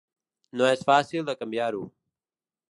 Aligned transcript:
No 0.61 0.69
és 0.69 0.81
fàcil 0.87 1.29
de 1.29 1.37
canviar-ho. 1.43 1.85